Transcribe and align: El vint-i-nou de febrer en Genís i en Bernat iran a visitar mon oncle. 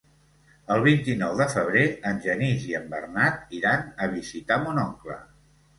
El 0.75 0.79
vint-i-nou 0.87 1.35
de 1.41 1.47
febrer 1.51 1.85
en 2.13 2.23
Genís 2.25 2.67
i 2.73 2.75
en 2.81 2.91
Bernat 2.97 3.57
iran 3.61 3.89
a 4.07 4.13
visitar 4.19 4.63
mon 4.67 4.87
oncle. 4.91 5.23